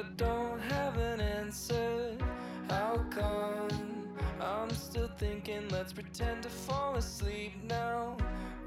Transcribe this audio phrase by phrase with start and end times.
[0.00, 2.16] I don't have an answer.
[2.70, 3.68] How come
[4.40, 8.16] I'm still thinking, let's pretend to fall asleep now.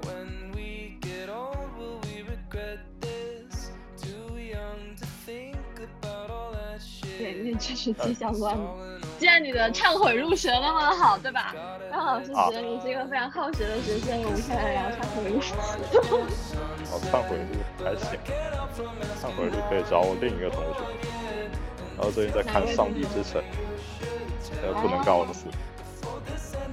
[0.02, 3.72] When we get old, will we regret this?
[4.00, 7.42] Too young to think about all that，shit.
[7.42, 9.00] 念确实挺想乱的。
[9.18, 11.52] 既然你的忏悔入学那么好，对吧
[11.90, 15.54] 老师觉得你是一个非常好学的学生，我们可以来聊忏悔入学。
[16.92, 17.42] 哦，忏悔录
[17.82, 18.18] 还行，
[19.20, 20.78] 忏悔录可以找我另一个同学。
[21.96, 23.40] 然后最近在看《上帝之城》，
[24.62, 25.46] 呃，不能告的事。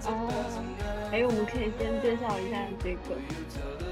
[0.08, 3.16] 哦，哎，我们可以先介绍一下这个，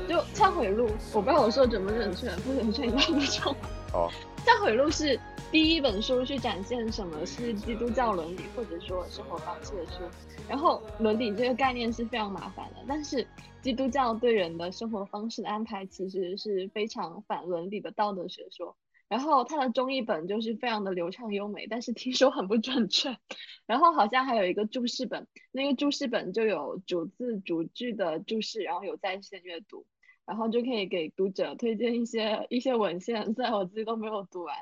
[0.08, 3.56] 就忏悔录，我不知道我说的准不准确，不准确你要补充。
[3.94, 4.10] 哦，
[4.44, 5.20] 忏悔录是
[5.52, 10.00] 第一本书去展现什么是基督教伦理或者说生活方式的书。
[10.48, 13.26] 然后伦理这个概念是非常麻烦的，但是
[13.62, 18.76] 基督教对人的生活方式的安排其实是非常反伦理的道德学说。
[19.10, 23.18] 然后它的中译本就是非常的流畅优美，但是听说很不准确。
[23.66, 29.86] 然后好像还有一个注释本，那个注释本就有逐字逐句的注释，然后有在线阅读，
[30.26, 34.56] 然后就可以给读者推荐一些一些文献，虽然我自己都没有读完。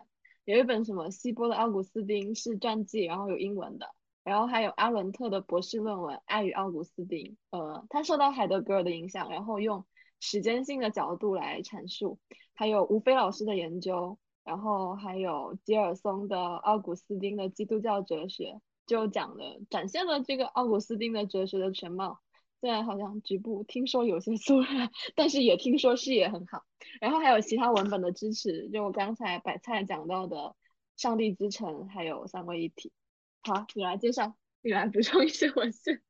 [0.46, 9.86] 有一本什么希波的奥古斯丁是传记，然后有英文的，然后还有阿伦特的博士论文《爱与奥古斯丁》，呃，他受到海德格尔的影响，然后用
[10.22, 12.18] 时间性的角度来阐述，
[12.54, 14.18] 还有吴飞老师的研究，
[14.48, 18.46] 然后还有吉尔松的《奥古斯丁的基督教哲学》，
[18.86, 22.22] 就讲了展现了这个奥古斯丁的哲学的全貌。
[22.62, 26.64] 虽然好像局部听说有些粗略，但是也听说视野很好。
[27.02, 30.38] 然后还有其他文本的支持，就我刚才白菜讲到的
[30.96, 32.94] 《上帝之城》，还有三位一体。
[33.42, 36.02] 好，你来介绍，你来补充一些文献。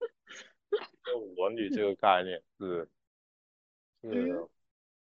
[1.06, 2.90] 就文理这个概念是
[4.02, 4.48] 是嗯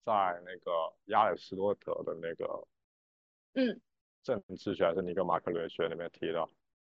[0.08, 0.72] 在那个
[1.08, 2.68] 亚里士多德的那个
[3.56, 3.82] 嗯。
[4.24, 6.50] 政治学还是尼格马克伦学里面提到，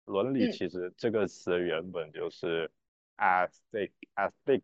[0.05, 0.53] 伦理嗯。
[0.53, 2.71] 其实这个词原本就是
[3.17, 4.63] ethic ethic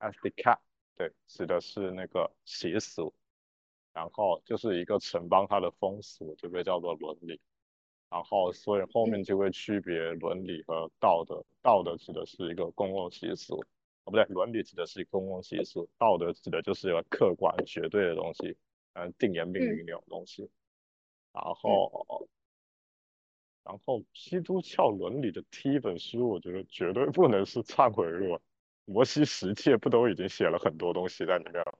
[0.00, 0.58] ethica，
[0.96, 3.14] 对，指的是那个习俗，
[3.92, 7.40] 然后就是一个城邦它的风俗就被叫做伦理，
[8.08, 13.64] 然后所以后面就会区别伦理和道德，道德指的是一个公共习俗，
[14.04, 18.56] 哦不对，伦理指的是公共习俗，道德指的就是客观绝对的东西，
[18.92, 20.50] 嗯，定言命运那种东西。
[21.32, 22.28] 然后，
[23.64, 28.38] 然后基督教伦理的第一本书，我觉得绝对不能是忏悔录，
[28.84, 31.78] 摩西十诫不都已经写了很多东西在里面了？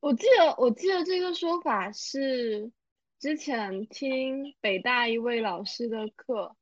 [0.00, 2.70] 我记得我记得这个说法是
[3.18, 6.56] 之前听北大一位老师的课，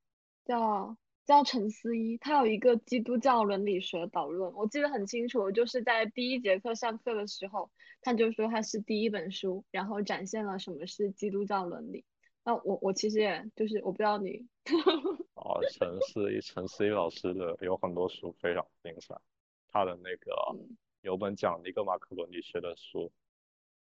[0.45, 0.97] 叫
[1.29, 12.07] 叫陈思一，他有一个基督教伦理学导论，我记得很清楚，就是在第一节课上课的时候，他就说他是第一本书，然后展现了什么是基督教伦理。
[12.45, 14.49] 那我我其实也就是我不知道你，
[15.37, 19.15] 哦，陈思一陈思一老师的有很多书非常精彩，
[19.71, 23.13] 他的那个嗯有本讲尼格马克伦理学的书，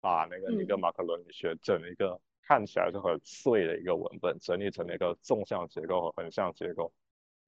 [0.02, 6.92] 把那个尼嗯格马克伦理学整一个看起来就很碎的一个文本整理成那个纵向结构和横向结构。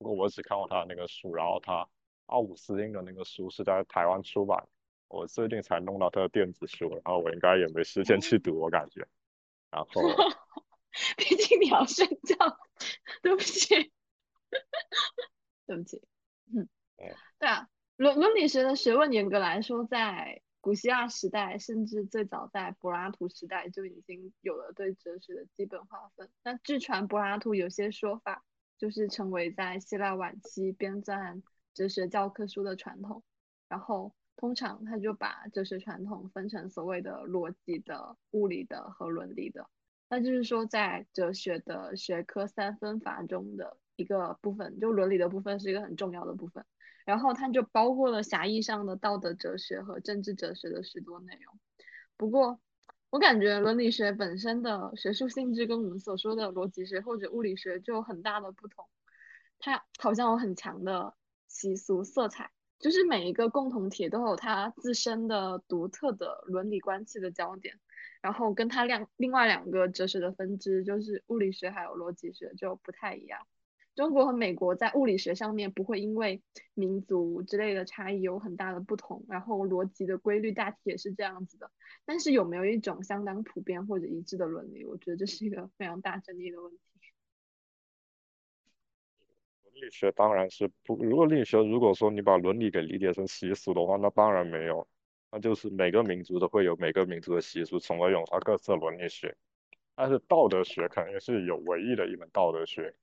[0.01, 1.87] 不过我只看过他的那个书，然后他
[2.25, 4.67] 奥古斯丁的那个书是在台湾出版，
[5.09, 9.07] 我最近才弄到他的电子书，然后我应该也没时间去读，我感觉。
[9.71, 10.03] 然 后
[11.19, 12.59] 毕竟你要睡觉，
[13.21, 13.93] 对不起，
[15.67, 16.03] 对不起，
[16.55, 16.67] 嗯
[16.97, 26.31] 嗯，对啊，伦伦理学的学问严格来说，在古希腊时代，甚至最早在柏拉图时代就已经有了对哲学的基本划分。
[26.43, 28.43] 那据传柏拉图有些说法
[28.81, 31.43] 就是成为在希腊晚期编撰
[31.75, 33.23] 哲学教科书的传统，
[33.69, 39.69] 然后通常他就把哲学传统分成所谓的逻辑的、物理的和伦理的。
[40.09, 46.65] 那就是说，在哲学的学科三分法中的一个部分，就伦理的部分是一个很重要的部分。
[47.05, 51.59] 然后它就包括了狭义上的道德哲学和政治哲学的许多内容。
[52.17, 52.59] 不过，
[53.11, 58.87] 我感觉伦理学本身的学术性质跟我们所说的逻辑学或者物理学就有很大的不同。
[59.59, 61.15] 它好像有很强的
[61.49, 67.79] 习俗色彩，就是每一个共同体都有它自身的独特的伦理关系的焦点。
[68.23, 73.47] 然后跟它两另外两个哲学的分支，就是物理学还有逻辑学就不太一样。
[74.01, 76.41] 中国和美国在物理学上面不会因为
[76.73, 81.71] 民族之类的差异有很大的不同，然后逻辑的规律大体也是这样子的。
[82.07, 86.79] 但是有没有一种相当普遍或者一致的伦理，我觉得这是一个非常大争议的问题。
[89.65, 94.89] 伦理学当然是不，如果伦理学如果说你把伦理给理解成习俗的话，那当然没有，
[95.31, 99.37] 那就是每个民族都会有每个民族的习俗，从而有它各自的伦理学。
[99.95, 102.95] 但是道德学肯定是有唯一的一门道德学。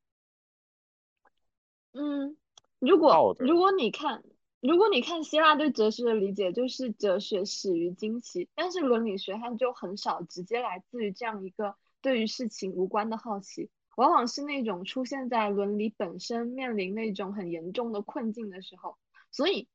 [2.00, 2.38] 嗯，
[2.78, 4.24] 如果如果你看，
[4.60, 18.96] 如果你看希腊对哲学的理解，就是哲学始于惊奇，但是伦理学它就很少直接来自于这样一个对于事情无关的好奇，往往是那种出现在伦理本身面临那种很严重的困境的时候，
[19.32, 19.68] 所以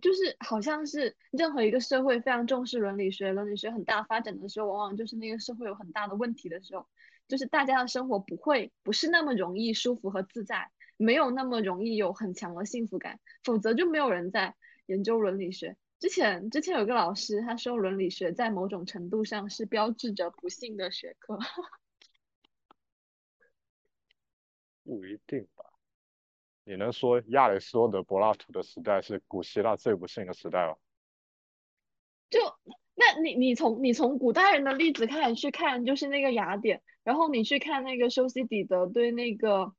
[0.00, 6.86] 就是好像是任何一个社会非常重视伦理学，伦理学很大发展的时候，往往就是那个社会有很大的问题的时候，
[7.26, 10.70] 就是大家的生活不会不是那么容易舒服和自在。
[10.98, 14.54] 没有那么容易有很强的幸福感，否则就没有人在
[14.84, 15.78] 研究伦理学。
[15.98, 21.38] 之前之前有个老师他说伦理学在某种程度上是标志着不幸的学科。
[24.84, 25.64] 不一定吧？
[26.64, 30.76] 你能说亚里士多德、柏拉图的时代是古希腊最不幸的时代吗？
[32.30, 32.40] 就
[32.94, 39.74] 那你你从你从古代人的例子开始去看，就是那个雅典，然后你去看那个修昔底德对那个。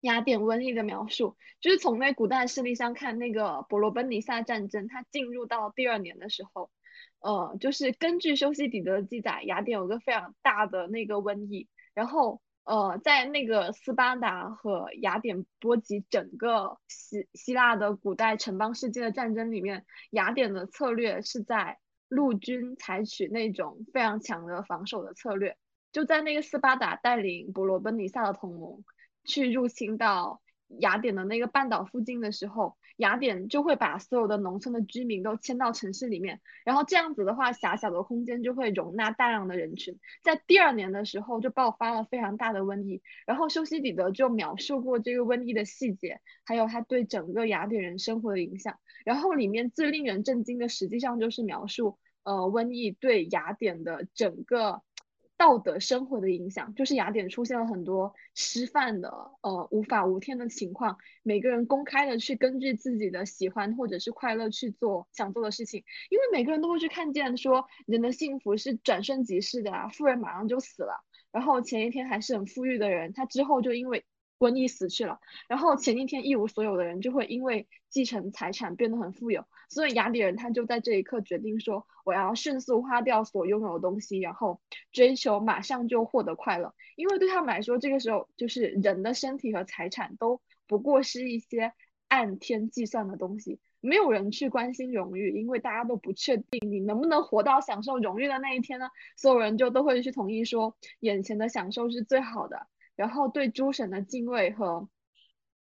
[0.00, 6.70] 雅典瘟疫的描述，就是从那古代事例上看，那个伯罗奔尼撒战争，它进入到第二年的时候，
[7.18, 21.78] 呃，就是根据修昔底德的记载，雅典有个非常大的那个瘟疫，然后呃，在那个斯巴达和雅典波及整个希希腊的古代城邦世界的战争里面，雅典的策略是在
[22.08, 25.56] 陆军采取那种非常强的防守的策略，
[25.90, 28.84] 就在那个斯巴达带领伯罗奔尼撒的同盟。
[29.28, 30.40] 去入侵到
[30.80, 39.98] 雅典的那个半岛附近的时候，雅典就会把所有的农村的居民都迁到城市里面，然后这样子的话，狭小的空间就会容纳大量的人群。
[40.22, 48.78] 在第二年的时候，就爆发了非常大的瘟疫，然后修昔底德就描述过这个瘟疫的细节，还有它对整个雅典人生活的影响。
[49.04, 54.82] 然后里面最令人震惊的，实际上就是描述呃瘟疫对雅典的整个。
[55.38, 59.08] 道德生活的影响，就是雅典出现了很多失范的，
[59.40, 60.98] 呃，无法无天的情况。
[61.22, 74.04] 每个人公开的去根据自己的喜欢或者是快乐去做想做的事情，因为每个人都会去看见说人的幸福是转瞬即逝的啊，富人马上就死了，然后前一天还是很富裕的人，他之后就因为。
[74.40, 75.18] 瘟疫死去了，
[75.48, 84.60] 然后前一天一无所有的人就会因为继承财产变得很富有，所以雅典人他就在这一刻决定说，我要迅速花掉所拥有的东西，然后
[84.92, 91.72] 追求马上就获得快乐，因为对他们来说，这个时候就是人的身体和财产都不过是一些
[92.08, 102.66] 按天计算的东西，没有人去关心荣誉，因为大家都不确定你能不能活到享受荣誉的那一天呢，所有人就都会去同意说，眼前的享受是最好的。
[102.96, 104.88] 然后对诸神的敬畏和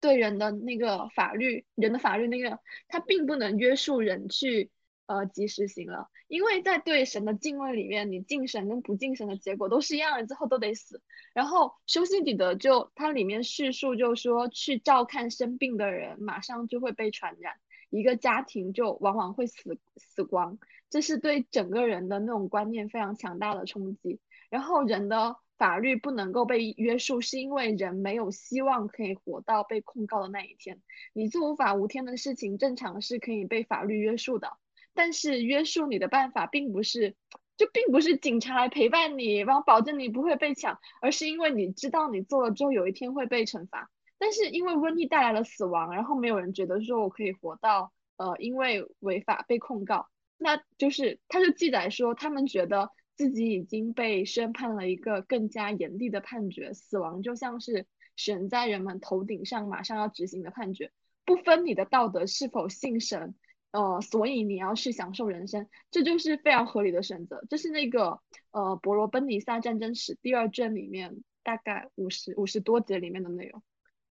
[0.01, 2.59] 对人的那个法律，人的法律那个，
[2.89, 4.71] 它并不能约束人去
[5.07, 11.03] 呃及时行乐，因为在对神的敬畏里面，你敬神跟不敬神的结果都是一样的，之后都得死。
[11.35, 17.55] 然后修昔底德就它里面叙述就说，去照看生病的人，马上就会被传染，
[17.91, 20.59] 一个家庭就往往会死死光，
[20.91, 24.21] 这是对整个人的那种观念非常强大的冲击。
[24.49, 25.37] 然后人的。
[25.59, 30.81] 法律不能够被约束，是因为人没有希望可以活到被控告的那一天。
[31.13, 34.57] 你做无法无天的事情，正常是可以被法律约束的。
[34.95, 37.17] 但是约束你的办法，并不是
[37.57, 43.91] 就并不是警察来陪伴你，然后保证你不会被抢，而是因为你知道你做了之后有一天会被惩罚。
[44.17, 52.91] 但是因为瘟疫带来了死亡，然后没有人觉得说我可以活到呃，因为违法被控告，那就是他就记载说他们觉得。
[53.19, 57.85] 自己已经被宣判了一个更加严厉的判决，死亡就像是
[58.15, 60.93] 悬在人们头顶上马上要执行的判决，
[61.25, 63.35] 不分你的道德是否信神，
[63.73, 67.45] 呃，所以你要去享受人生，这就是非常合理的选择。
[67.51, 68.21] 这是那个
[68.53, 73.61] 呃伯罗奔尼撒战争史第二卷里面大概五十五十多节里面的内容，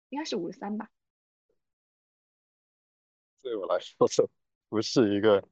[0.10, 0.90] 应该是五十三吧。
[3.42, 4.30] 对我来说，这
[4.68, 5.48] 不是一个。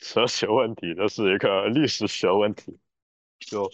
[0.00, 2.78] 哲学问题，这是一个历史学问题，
[3.38, 3.70] 就，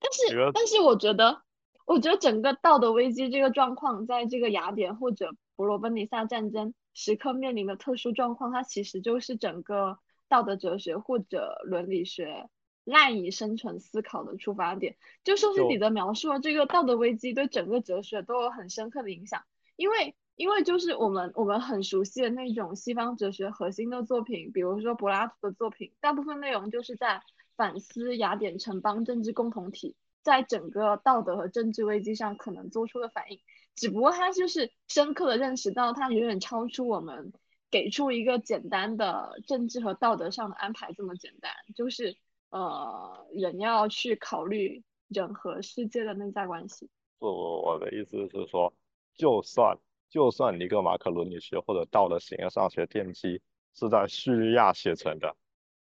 [0.00, 1.42] 但是但是我觉得，
[1.86, 12.48] 我觉得整个道德危机这个状况，在这个雅典或者伯罗奔尼撒战争时刻面临的特殊状况，它其实就是整个道德哲学或者伦理学
[12.84, 14.96] 赖以生存思考的出发点。
[15.22, 19.44] 就修昔底德描述了这个道德危机对整个哲学都有很深刻的影响，
[19.76, 20.16] 因为。
[20.36, 27.20] 因为就是我们我们很熟悉的那种西方哲学核心的作品，比如说柏拉图的作品，大部分内容就是在
[27.56, 33.38] 反思雅典城邦政治共同体在整个道德和政治危机上可能做出的反应。
[33.76, 37.32] 只不过他就是深刻的认识到，他远远超出我们
[37.70, 41.52] 给出一个简单的政治和道德上的安排这么简单。
[41.76, 42.16] 就是
[42.50, 46.88] 呃人要去考虑人和世界的内在关系。
[47.18, 48.72] 不，我的意思是说，
[49.16, 49.76] 就算
[50.14, 53.42] 就算尼格马克伦理学或者道德形而上学奠基
[53.74, 55.36] 是在叙利亚写成的，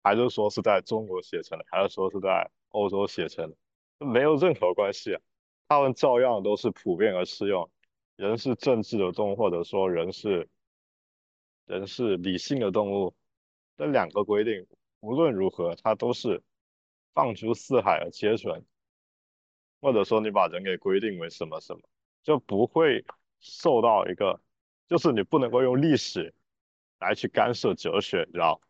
[0.02, 3.56] 还是说是在中国写成的，还是说是在欧洲写成的，
[4.04, 5.23] 没有任何关系啊，
[5.68, 7.71] 他们照样都是普遍而适用。
[8.16, 10.49] 人是政治的动物，或者说人是
[11.66, 13.14] 人是理性的动物，
[13.76, 14.66] 这两个规定
[14.99, 16.42] 无论如何，它都是
[17.14, 18.66] 放诸四海而皆准。
[19.80, 21.83] 或者说你把人给规定为什么什么，
[22.25, 23.04] 就不会
[23.47, 24.41] 受到一个，
[24.88, 26.35] 就是你不能够用历史
[26.99, 28.61] 来去干涉哲学，你知道？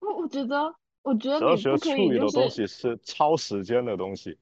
[0.00, 4.38] 我我觉得，我觉得哲学处理的东，西是超时间的东西。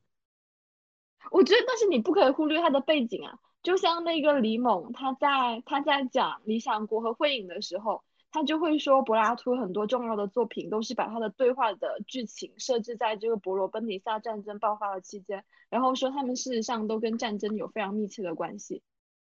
[1.31, 3.39] 我觉得，但是你不可以忽略它的背景啊。
[3.61, 18.83] 就像那个李猛，他在他在讲《理想国》和《会影》的时候，他就会说柏拉图很多重要的作品都是把他的对话的剧情设置在这个伯罗奔尼撒战争爆发的期间，然后说他们事实上都跟战争有非常密切的关系。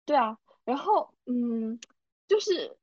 [0.06, 1.80] 对啊，然后嗯，
[2.28, 2.78] 就是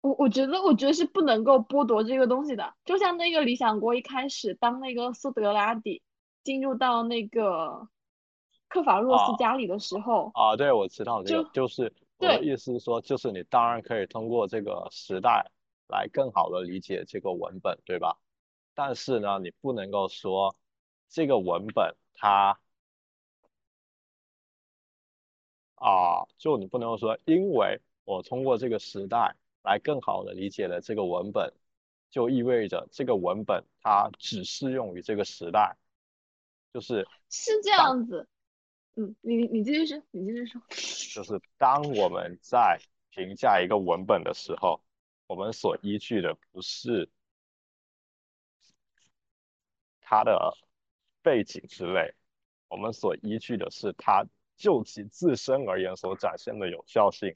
[0.00, 2.74] 我我觉得我觉得是不能够剥夺这个东西的。
[2.84, 6.02] 就像那个《理想国》一开始，当那个苏德拉底
[6.44, 7.88] 进入到那个
[8.68, 15.50] 克法洛斯啊家里的时候，啊，对，我知道这就个，就是我的意思是说，就是你当然可以通过这个时代
[15.88, 18.18] 来更好的理解这个文本，对吧？
[18.74, 20.56] 但是呢，你不能够说
[21.08, 22.58] 这个文本它
[25.74, 31.52] 啊，就你不能够说，因为我通过这个时代来更好的理解了这个文本，
[32.10, 35.76] 就意味着这个文本它只适用于这个时代，
[36.72, 38.26] 就是是这样子。
[38.98, 40.60] 嗯，你你继续说，你继续说。
[41.14, 42.78] 就是当我们在
[43.10, 44.82] 评价一个文本的时候，
[45.26, 47.10] 我们所依据的不是
[50.00, 50.56] 它的
[51.22, 52.14] 背景之类，
[52.68, 54.24] 我们所依据的是它
[54.56, 57.34] 就其自身而言所展现的有效性。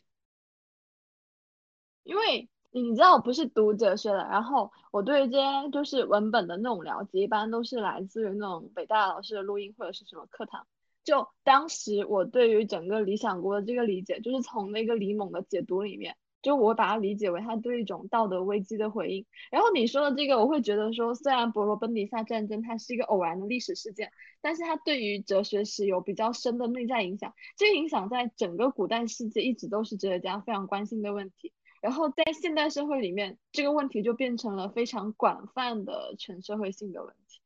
[2.05, 10.67] 因为你知道我不是读哲学的，然后我对这些就是文本的那种了解，一般都是来自于那种北大老师的录音或者是什么课堂。
[11.05, 19.27] 就当时我对于整个理想国的这个理解，就是从那个李猛的解读里面，就我把它理解为他对一种道德危机的回应。
[19.51, 27.33] 然后你说的这个，我会觉得说，虽然伯罗奔尼撒战争它是一个偶然的历史事件，但是它对于哲学史有比较深的内在影响。
[27.57, 31.53] 这个影响在整个古代世界一直都是哲学家非常关心的问题。
[31.83, 37.40] 然后在现代社会里面，这个问题就变成了非常广泛的全社会性的问题。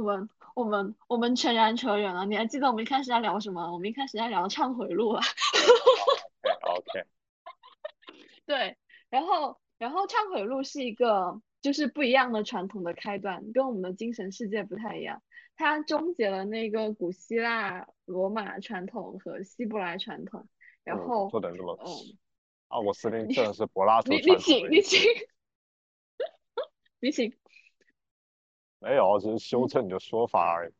[0.00, 3.72] 我们我们我们全然扯远了，你还记得我们一开始在聊什么？
[3.72, 5.22] 我们一开始在聊忏悔录啊。
[6.62, 7.06] OK，
[8.46, 8.76] 对，
[9.10, 15.22] 然后然后忏悔录是一个就是不一样的传统的开端，跟我们的精神世界不太一样。
[15.56, 20.48] 它终结了那个古希腊、罗马传统和希伯来传统，
[20.84, 21.96] 然嗯，后不能这么嗯，说。
[22.68, 25.02] 奥古斯丁真的是柏拉图你请 你请
[27.00, 27.32] 你请，
[28.80, 30.72] 没有，只是修正你的说法而已。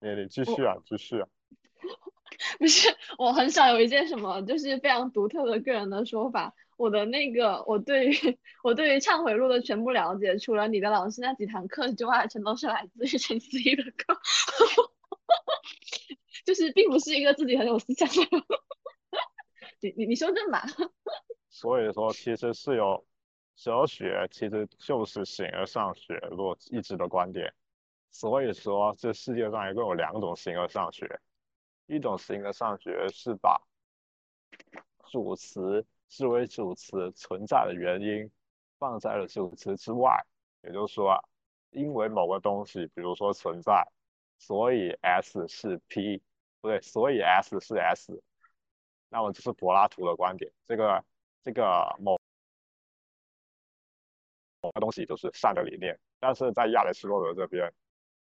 [0.00, 1.28] 你你继我续啊，继续啊。
[2.58, 6.52] 不是我很少有一件什么就是非常独特的个人的说法。
[6.76, 14.20] 我的那个我对于我对于忏悔录的全部了解，除了你的老师那几堂课之外，全都是来自于陈思怡的课，
[16.44, 18.42] 就是并不是一个自己很有思想的人。
[19.80, 20.66] 你你你修正吧。
[21.48, 23.06] 所以说，其实是有
[23.56, 27.52] 哲学，其实就是形而上学若一直的观点。
[28.10, 31.20] 所以说，这世界上一共有两种形而上学，
[31.86, 33.60] 一种形而上学是把
[35.10, 38.30] 主词视为主词存在的原因
[38.78, 40.24] 放在了主词之外，
[40.62, 41.20] 也就是说，
[41.70, 43.84] 因为某个东西，比如说存在，
[44.38, 46.22] 所以 S 是 P，
[46.60, 48.22] 不对，所以 S 是 S。
[49.08, 51.04] 那么这是柏拉图的观点，这个
[51.42, 52.18] 这个某
[54.64, 57.70] 某个东西就是善的理念，但是在亚里士多德这边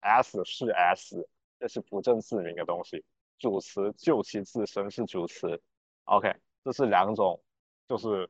[0.01, 1.25] ，S 是 S，
[1.57, 3.01] 这是不证自明的东西，
[3.39, 5.61] 主词就其自身是主词。
[6.03, 7.41] OK，这是两种
[7.87, 8.29] 就是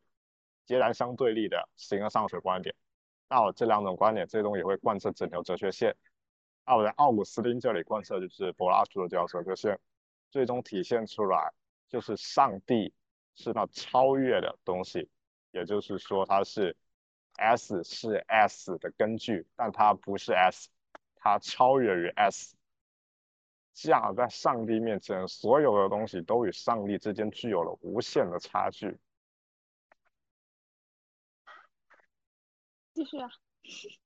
[0.68, 2.76] 截然相对立的形而上学观点。
[3.28, 5.96] 那我这两种观点最终也会贯彻整条哲学线。
[6.68, 9.80] 那我在奥古斯丁这里贯彻就是柏拉图的这条哲学线，
[10.30, 11.52] 最终体现出来
[11.90, 12.94] 就是上帝
[13.34, 15.10] 是那超越的东西，
[15.50, 16.78] 也就是说它是
[17.38, 20.70] S 是 S 的根据，但它不是 S，
[21.16, 22.56] 它超越于 S。
[23.74, 29.00] 这样，在上帝面前，所有的东西都与上帝之间具有了无限的差距。
[32.94, 33.18] 继续。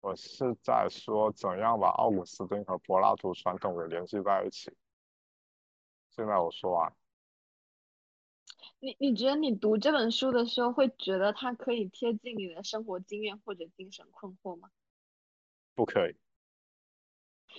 [0.00, 4.72] 我是在说怎样把奥古斯丁和柏拉图传统给联系在一起。
[6.10, 6.92] 现在我说完。
[8.80, 14.70] 你你觉得你读这本书的时候，会觉得它可以贴近你的生活经验或者精神困惑吗？
[15.74, 16.16] 不可以。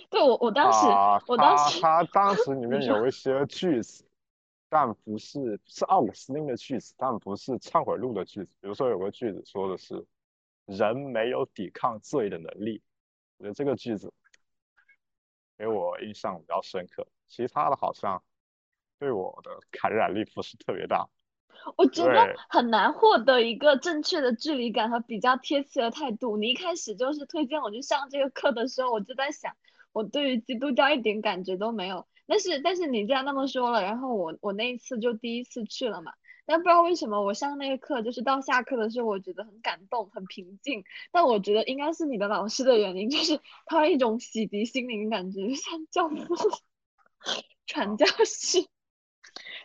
[0.08, 0.86] 对我，我当时，
[1.26, 4.04] 我当时，他当时里 面有一些句子，
[4.68, 8.54] 但不是是奥古斯丁的句子，但不是忏悔录的句子。
[8.60, 10.06] 比如说有个句子说的是。
[10.66, 12.80] 人没有抵抗罪的能力，
[13.38, 14.12] 我觉得这个句子
[15.58, 17.04] 给我印象比较深刻。
[17.26, 18.22] 其他的好像
[19.00, 21.08] 对我的感染力不是特别大。
[21.76, 26.36] 我觉得很难获得一个正确的距离感和比较贴切的态度。
[26.36, 29.56] 你一开始就是推荐我去上这个课的时候，我就在想，
[29.92, 32.06] 我对于基督教一点感觉都没有。
[32.26, 36.12] 但是，但是你既然那么说了，然后我我那一次就第一次去了嘛。
[36.46, 40.84] 但不知道为什么，我上那个课就是到下课的时候，我觉得很感动，很平静。
[41.12, 46.34] 但我觉得应该是你的老师的原因，就是他一种洗涤心灵的感觉，像教父
[47.66, 48.66] 传教士，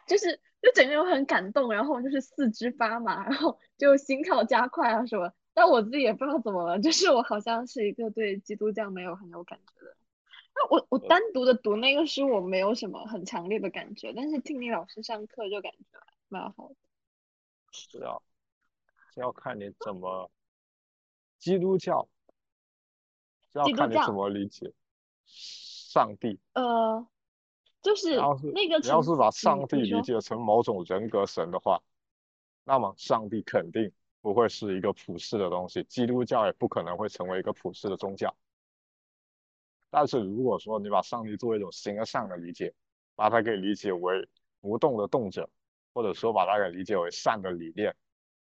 [0.05, 5.31] 就是就整个人很感动，然后就是四肢发麻，然后就心跳加快啊什么。
[5.53, 9.95] 但我自己也不知道怎么了，就是我好像是一个对基督教没有很有感觉的。
[10.55, 15.99] 那我我单独的读那个书，我没有什么很强烈的感觉，但是听你老师上课就感觉。
[16.27, 16.75] 蛮好的，
[17.71, 18.17] 是啊，
[19.13, 20.31] 这要看你怎么，
[21.37, 22.09] 基督教，
[23.53, 24.73] 要看你怎么理解
[25.25, 26.39] 上帝。
[26.53, 27.07] 呃，
[27.85, 28.15] 就是
[28.53, 31.79] 那个，你要是把上帝理解成某种人格神的话，
[32.63, 38.35] 那么上帝肯定不会是一个普世的东西，基督教也不可能会成为一个普世的宗教。
[39.89, 42.73] 但是如果说你把上帝作为一种形而上的理解，
[43.15, 44.27] 把它给理解为
[44.59, 45.49] 不动的动者。
[45.97, 47.95] 或者说把它给理解为善的理念，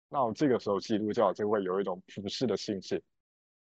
[0.09, 3.01] 那么这个时候基督教就会有一种普世的性质。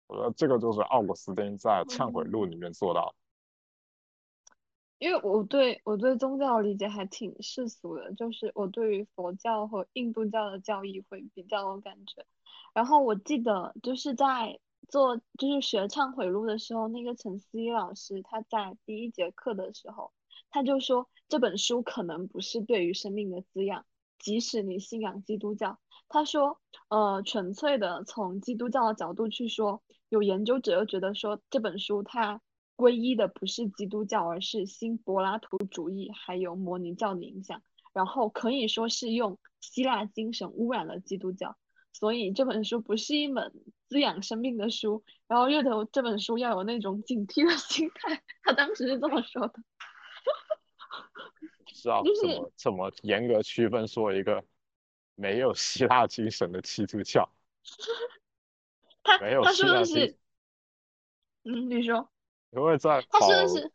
[0.06, 3.16] 我觉得这个就是奥古斯丁在《忏悔录》里面做到。
[5.00, 12.26] 因为我对我对宗教理解还挺世俗的，就是我对于佛教和印度教的教义会比较有感觉。
[12.74, 20.12] 然后我记得就是在做就是学《忏悔录》的时候，那个陈思一老师他在第一节课的时候。
[20.52, 23.86] 他就说这本书可能不是对于生命的滋养，
[24.18, 25.78] 即使你信仰基督教。
[26.08, 32.42] 他说，呃，纯粹的从基督教的角度去说，有研究者又觉得说这本书它
[32.80, 37.62] 皈依的不是基督教，而是新柏拉图主义还有摩尼教的影响，
[37.92, 41.58] 然后可以说是用希腊精神污染了基督教，
[41.92, 43.52] 所以这本书不是一本
[43.90, 48.24] 滋养生命的书，然后阅读这本书要有那种警惕的 心态。
[48.44, 49.56] 他当时是这么说的。
[51.66, 54.42] 知道怎么怎么严格区分说一个
[55.16, 57.30] 没有希腊精神的基督教，
[59.20, 60.16] 没有希腊精，
[61.44, 62.10] 嗯，你说，
[62.52, 63.72] 因为在他说的是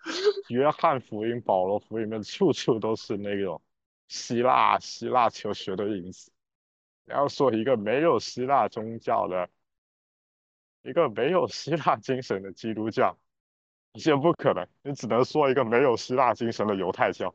[0.48, 3.62] 约翰福音、保罗福音里面处处都是那种
[4.08, 6.30] 希腊希腊求学的影子。
[7.04, 9.48] 你要说一个没有希腊宗教的，
[10.82, 13.16] 一个没有希腊精神的基督教。
[13.92, 17.32] 也不可能，你只能说一个没有希腊精神的犹太教。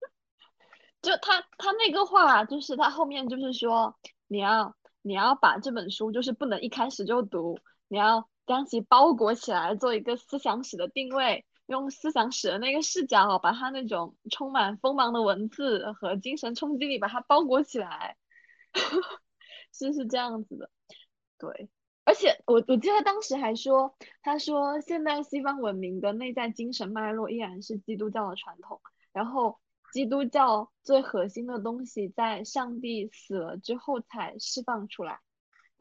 [1.00, 18.16] 就他他那个话，就是他后面就是说，你要你要把这本书，就是不能一开始就读，你要将其包裹起来，做一个思想史的定位，用思想史的那个视角，把它那种充满锋芒的文字和精神冲击力，把它包裹起来，
[19.72, 20.70] 是是这样子的，
[21.38, 21.68] 对。
[22.06, 28.82] 而且我我记得当时还说，他说现代西方文明的内在精神脉络依然是基督教的传统，
[29.14, 29.58] 然后
[29.90, 35.20] 基督教最核心的东西在上帝死了之后才释放出来。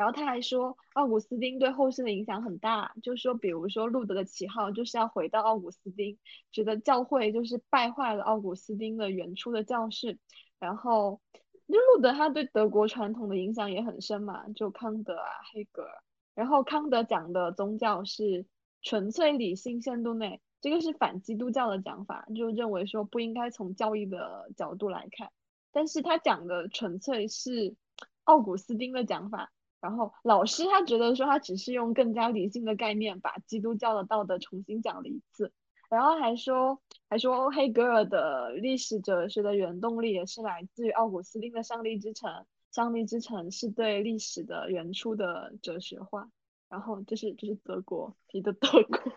[0.03, 6.19] 然后他还说，奥古斯丁对后世的影响很大，就是说，比如说路德的旗号就是要回到奥古斯丁，
[6.51, 10.19] 觉得教会就是败坏了奥古斯丁的原初的教士。
[10.59, 11.21] 然后，
[11.69, 16.03] 就路德他对德国传统的影响也很深嘛，就康德啊、黑格尔。
[16.35, 18.45] 然后康德讲的宗教是
[18.81, 25.31] 纯粹理性限度内，这个是反基督教的讲法，就认为说不应该从教义的角度来看。
[25.71, 27.77] 但是他讲的纯粹是
[28.25, 29.49] 奥古斯丁的讲法。
[29.83, 35.51] 然后老师他觉得说他只是用更加理性的概念把基督教的道德重新讲了一次。
[35.89, 42.45] 然后还说还说黑格尔的历史哲学的原动力也是来自于奥古斯丁的上帝之城。
[42.71, 46.29] 上帝之城是对历史的原初的哲学化，
[46.69, 49.13] 然后这是这是德国提的德国，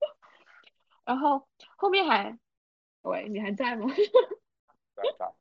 [1.04, 2.38] 然后后面还，
[3.02, 3.86] 喂，你还在吗？
[4.96, 5.39] 在 在。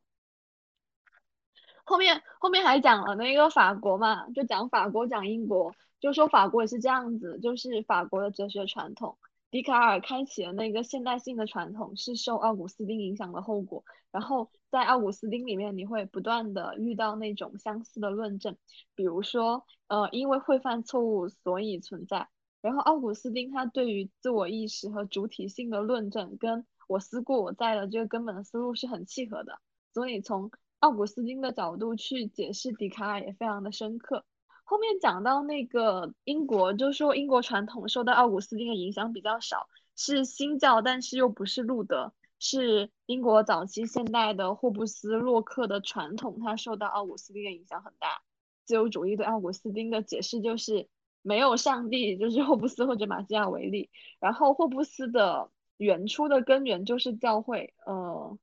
[1.90, 9.18] 后面后面还讲了那个法国嘛，就讲法国讲英国，就说法国也是这样子，就是法国的哲学传统，
[9.50, 13.84] 笛卡尔开启了那个现代性的传统，是受奥古斯丁影响的后果。
[14.12, 18.56] 然后在奥古斯丁里面，你会不断的遇到那种相似的论证，
[18.94, 22.28] 比如说，呃，因为会犯错误，所以存在。
[22.62, 29.60] 然后奥古斯丁他对于自我意识和主体性的论证，跟我思故我在的这个根本的思路是很契合的，
[29.92, 34.26] 所以从奥古斯丁的角度去解释笛卡尔也非常的深刻。
[34.64, 48.22] 后面讲到那个英国，就说英国传统受到奥古斯丁的影响比较少，是新教，但是又不是路德，是英国早期现代的霍布斯、洛克的传统，它受到奥古斯丁的影响很大。
[48.64, 50.88] 自由主义对奥古斯丁的解释就是
[51.24, 53.90] 没有上帝，就是霍布斯或者马基雅维利。
[54.20, 58.38] 然后霍布斯的原初的根源就是教会，呃，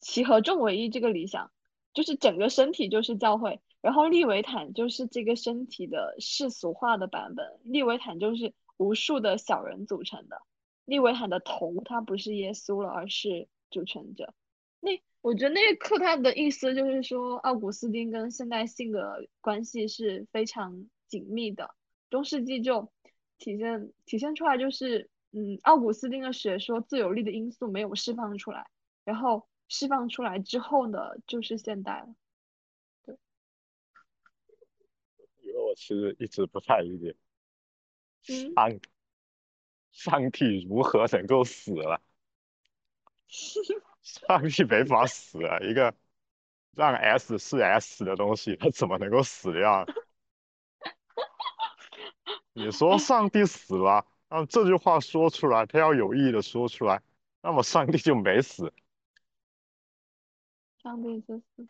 [0.00, 1.52] 其合众为一这个理想。
[1.92, 7.58] 就是整个身体就是教会，然后利维坦就是这个身体的世俗化的版本。
[7.64, 10.40] 利维坦就是无数的小人组成的。
[10.84, 14.32] 利维坦的头，他不是耶稣了，而是主权者。
[14.78, 21.74] 那我觉得那个课他的意思就是说，奥古斯丁跟现代性的关系是非常紧密的。
[22.08, 22.92] 中世纪就
[23.38, 28.68] 体现体现出来，就是嗯，奥古斯丁的学说最有力的因素没有释放出来，
[29.04, 29.49] 然后。
[29.70, 32.08] 释放出来之后呢，就是现代了。
[33.04, 33.16] 对，
[35.42, 37.16] 因为我其实一直不太理解，
[38.52, 38.80] 上
[39.92, 42.02] 上帝如何能够死了？
[44.02, 45.60] 上帝没法死啊！
[45.60, 45.94] 一个
[46.72, 49.86] 让 S 是 S 的东西，它怎么能够死掉？
[52.52, 57.00] 你说上帝死了，那这句话说出来，他要有意义的说出来，
[57.40, 58.72] 那么上帝就没死。
[60.82, 61.68] 上帝就是，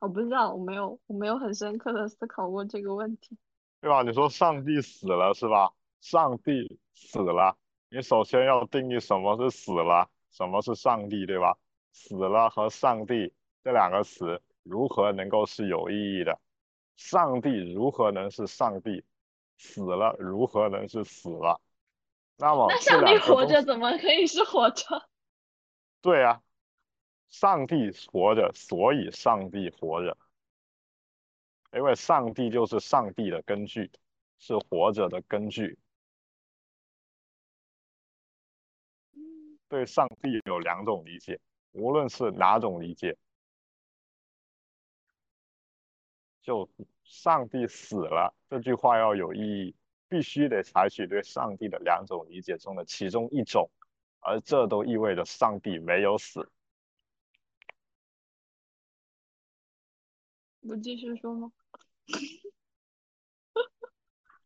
[0.00, 3.38] 我不知道，我没有，我没有很深刻的思考过这个问题，
[3.80, 4.02] 对吧？
[4.02, 5.72] 你说上帝死了是吧？
[6.00, 7.56] 上帝死了，
[7.90, 11.56] 你首先要定义什么是死了，什么是上帝，对吧？
[11.92, 16.40] 死了和上帝这两个词如何能够是有意义的？
[16.96, 19.04] 上帝如何能是上帝？
[19.56, 21.60] 死了如何能是死了？
[22.36, 25.08] 那么那上帝活着怎么可以是活着？
[26.02, 26.42] 对呀。
[27.30, 30.16] 上帝活着，所以上帝活着，
[31.72, 33.90] 因为上帝就是上帝的根据，
[34.38, 35.78] 是活着的根据。
[39.68, 41.40] 对上帝有两种理解，
[41.72, 43.16] 无论是哪种理解，
[46.42, 46.68] 就
[47.02, 49.74] 上帝死了这句话要有意义，
[50.08, 53.68] 必须得采取对上帝的两种理解中的其中一种，
[54.20, 56.48] 而这都意味着上帝没有死。
[60.66, 61.52] 不继续说吗？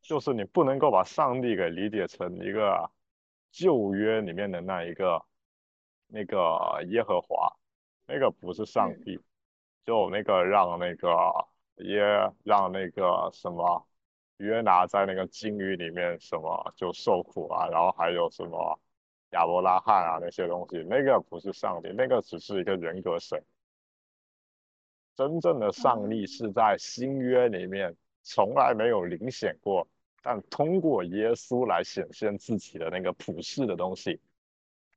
[0.02, 2.90] 就是你不能够把上帝给理解成一个
[3.50, 5.22] 旧约里面的那一个
[6.06, 7.54] 那个耶和华，
[8.06, 9.20] 那个不是上帝，
[9.84, 13.86] 就那个让那个耶让那个什么
[14.38, 18.80] 约拿在那个鲸鱼里面什么就受苦啊，然后还有什么
[19.32, 23.44] 亚伯拉罕啊那些东西，那个不是上帝，那个只是一个人格神。
[25.18, 29.88] 真正的上帝是在新约里面从来没有明显过，
[30.22, 34.20] 但通过耶稣来显现自己的那个普世的东西，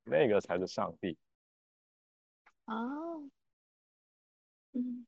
[0.03, 1.17] 那个才是上帝。
[2.65, 2.77] 啊，
[4.73, 5.07] 嗯，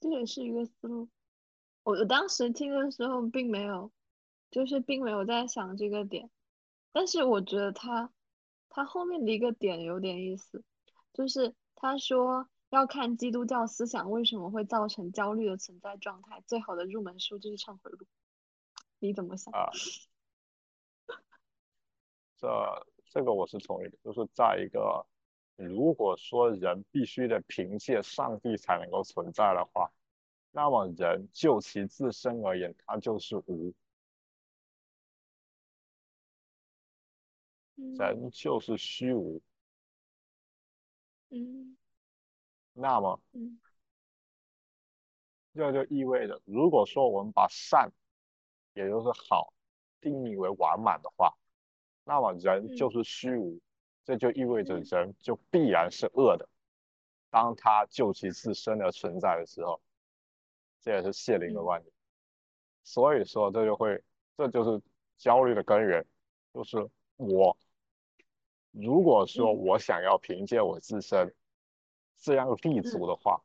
[0.00, 1.10] 这也是一个思路。
[1.82, 3.92] 我我当时听的时候并没有，
[4.50, 6.30] 就是并没有在想这个点，
[6.90, 8.10] 但是我觉得他
[8.70, 10.64] 他后面的一个点有点意思，
[11.12, 12.48] 就是他说。
[12.74, 17.98] 要看基督教思想为什么会造成焦虑的存在状态，最好的入门书就是《忏悔录》，
[18.98, 19.54] 你怎么想？
[19.54, 19.70] 啊，
[22.36, 22.48] 这
[23.10, 25.06] 这个我是同意的，就是在一个
[25.54, 29.92] 如果说人必须得凭借上帝才能够存在的话，
[30.50, 33.72] 那么人就其自身而言，他就是无，
[37.76, 39.40] 人就是虚无，
[41.30, 41.76] 嗯。
[42.76, 43.20] 那么，
[45.54, 47.92] 这就意味着，如果说我们把善，
[48.72, 49.52] 也就是好，
[50.00, 51.32] 定义为完满的话，
[52.02, 53.60] 那么人就是虚无，
[54.04, 56.48] 这就意味着人就必然是恶的。
[57.30, 59.80] 当他就其自身的存在的时候，
[60.80, 61.94] 这也是谢林的观点。
[62.82, 64.02] 所以说，这就会，
[64.36, 64.82] 这就是
[65.16, 66.04] 焦虑的根源，
[66.52, 67.56] 就是我，
[68.72, 71.32] 如果说我想要凭借我自身。
[72.24, 73.38] 这样立足的话，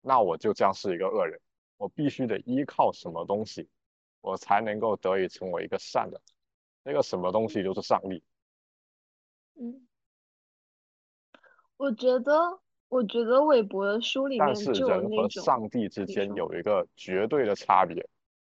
[0.00, 1.38] 那我就将是一个恶人。
[1.76, 3.68] 我必须得依靠什么东西，
[4.22, 6.18] 我才能够得以成为一个善的。
[6.82, 8.22] 那个什么东西就是上帝。
[9.56, 9.86] 嗯，
[11.76, 18.08] 我觉得，我觉得韦伯的书里面但是就有人和那种，上帝之间有一个绝对的差别，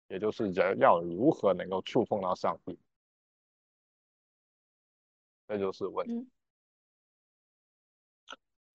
[0.08, 2.78] 也就是人要如何能够触碰到上帝，
[5.46, 6.14] 这就是问题。
[6.14, 6.30] 嗯，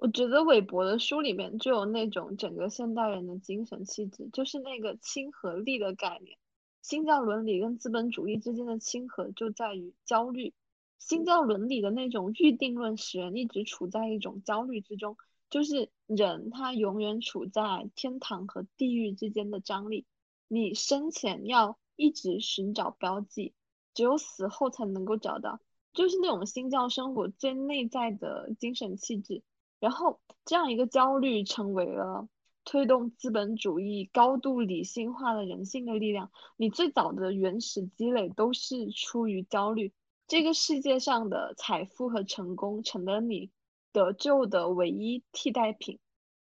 [0.02, 6.40] 我觉得韦伯的书里面就有那种整个现代人的精神气质，就是那个亲和力的概念。
[6.82, 10.56] 新教伦理跟资本主义之间的亲和就在于焦虑。
[10.98, 15.18] 新教伦理的那种预定论使人一直处在一种焦虑之中，
[15.52, 20.08] 就是人他永远处在天堂和地狱之间的张力。
[20.48, 23.54] 你生前要一直寻找标记，
[23.94, 25.60] 只有死后才能够找到，
[25.94, 29.44] 就是那种新教生活最内在的精神气质。
[29.82, 32.30] 然后这样一个焦虑成为了
[32.64, 36.32] 推动资本主义高度理性化的人性的力量。
[36.56, 39.92] 你最早的原始积累都是出于焦虑。
[40.28, 43.50] 这个世界上的财富和成功成了你
[43.92, 46.00] 得救的唯一替代品。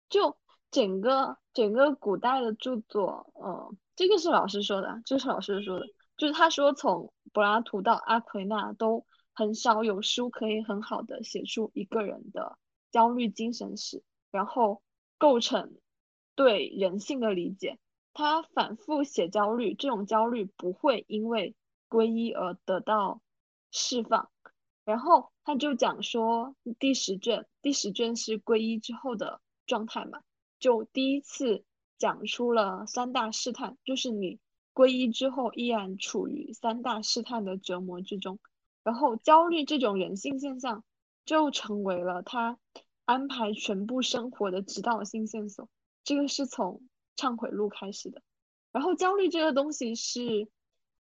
[0.10, 0.36] 就
[0.70, 5.86] 整个整个古代的著作，呃，这个是老师说的，这是老师说的，
[6.18, 12.58] 就是他说从柏拉图到阿奎那都很少有书可以很好的写出一个人的
[12.92, 14.82] 焦虑精神史，然后
[15.18, 15.78] 构成
[16.36, 17.78] 对人性的理解。
[18.14, 21.56] 他反复写焦虑，这种焦虑不会因为
[21.90, 23.22] 皈依而得到
[23.72, 24.30] 释放。
[24.84, 30.22] 然后他就讲说，第十卷，第十卷是皈依之后的状态嘛，
[30.60, 31.64] 就第一次
[31.98, 34.40] 讲出了三大试探，就是你
[34.74, 38.40] 皈依之后依然处于三大试探的折磨之中，
[38.84, 40.84] 然后焦虑这种人性现象
[41.30, 42.58] 就成为了他
[43.06, 45.70] 安排全部生活的指导性线索。
[46.04, 46.82] 这个是从
[47.16, 48.24] 忏悔录开始的，
[48.72, 50.50] 然后焦虑这个东西是。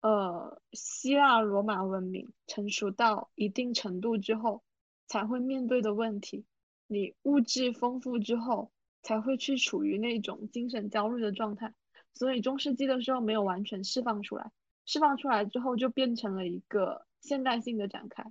[0.02, 4.62] 呃，希腊罗马文明成熟到一定程度之后
[5.06, 6.46] 才会面对的问题。
[6.86, 11.74] 你物质丰富之后，才会去处于那种精神焦虑的状态。
[12.14, 14.50] 所以中世纪的时候没有完全释放出来，
[14.86, 18.24] 释放出来之后就变成了一个现代性的展开。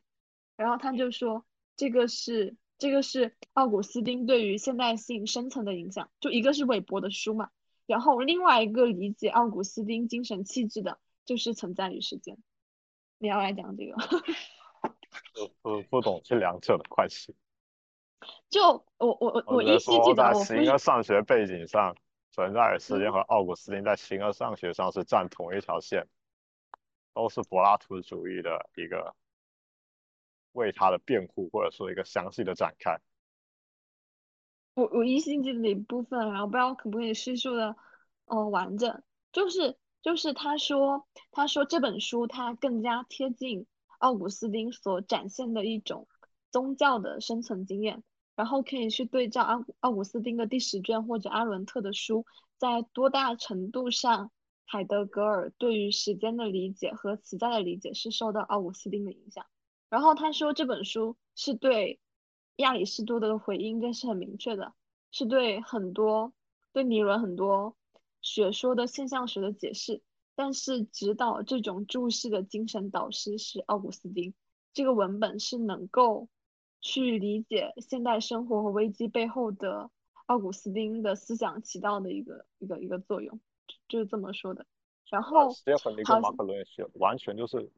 [0.57, 1.45] 然后他就说，
[1.79, 6.11] 这个是这个是奥古斯丁对于现代性深层的影响。
[6.19, 7.49] 就一个是韦伯的书嘛，
[7.87, 10.99] 然后另外一个理解奥古斯丁精神气质的。
[11.25, 12.39] 就是存在于时间，
[13.19, 13.93] 你要来讲这个？
[15.39, 17.35] 我 不不懂这两者的关系。
[18.49, 21.95] 就我我我我依稀记得我在形而上学背景上，
[22.31, 26.07] 存在的时间和奥古斯丁在形而上学上是站同一条线，
[27.13, 29.13] 都是柏拉图主义的一个
[30.51, 32.99] 为他的辩护或者说一个详细的展开。
[34.75, 37.75] 我我依稀记得一部分，然后不知道可不可以叙述的
[38.25, 43.65] 呃完整，就是就是他说他说这本书它更加贴近
[43.97, 46.07] 奥古斯丁所展现的一种
[46.49, 48.03] 宗教的生存经验，
[48.35, 52.25] 然后可以去对照奥奥古斯丁的第十卷或者阿伦特的书，
[52.57, 54.31] 在多大程度上
[54.65, 59.45] 海德格尔对于时间的理解和存在的理解是受到奥古斯丁的影响。
[59.89, 61.99] 然后他说这本书是对
[62.57, 64.73] 亚里士多德的回应，这是很明确的，
[65.11, 66.33] 是对很多
[66.71, 67.75] 对尼伦很多
[68.21, 70.01] 学说的现象学的解释。
[70.35, 74.33] 但是指导这种注释的精神导师是奥古斯丁，
[74.73, 76.29] 这个文本是能够
[76.79, 79.91] 去理解现代生活和危机背后的
[80.27, 83.41] 奥古斯丁的思想起到的一个一个一个作用，
[83.89, 84.65] 就是这么说的。
[85.09, 87.69] 然后斯蒂芬尼好跟马克伦是完全就是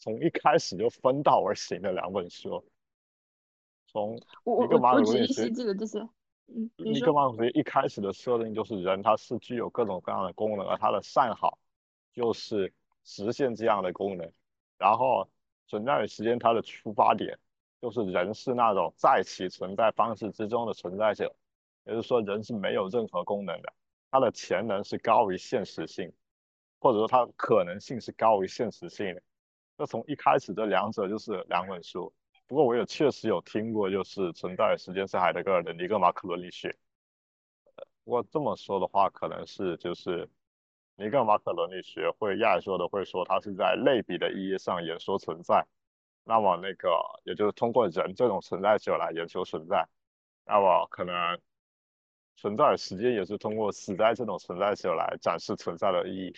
[0.00, 2.64] 从一开始就分道而行的两本书，
[3.86, 6.00] 从我我尼格马我我只依可伦是稀记得这些，
[6.48, 11.58] 嗯，尼格说，马可伦一开始的设定就是人他是具有各种各样的功能，而他的善好
[12.12, 12.72] 就是
[13.04, 14.32] 实现这样的功能。
[14.78, 15.28] 然后
[15.68, 17.38] 存在的时间，它的出发点
[17.82, 21.30] 就是人是那种在其存在方式之中的存在者，
[21.84, 23.70] 也就是说人是没有任何功能的，
[24.10, 26.10] 他的潜能是高于现实性，
[26.78, 29.22] 或者说他可能性是高于现实性的。
[29.80, 32.12] 那从一开始这两者就是两本书。
[32.46, 36.76] 不过我也确实有听过，就是存在时间是海德格尔的尼格马克伦理学。
[38.04, 40.28] 不过这么说的话，可能是就是
[40.96, 45.66] 尼格马克伦理学会亚说的会说，它是在类比的意义上演说存在。
[46.24, 46.90] 那么那个
[47.24, 49.88] 也就是通过人这种存在者来研究存在。
[50.44, 51.40] 那么可能
[52.36, 56.34] 存在的时间也是通过死在这种存在者来展示存在的意义。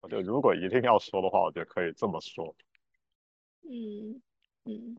[0.00, 2.54] 我觉得如果一定要说的话，我觉得可以这么说。
[3.68, 4.22] 嗯
[4.64, 4.96] 嗯，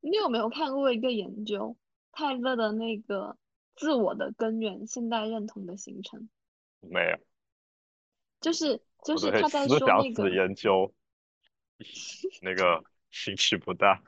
[0.00, 1.76] 你有没有看过一个研究，
[2.10, 3.36] 泰勒的那个
[3.76, 6.28] 自我的根源现代认同的形成，
[6.80, 7.18] 没有，
[8.40, 10.92] 就是就是他在说那个研究
[12.42, 14.02] 那个兴趣不大。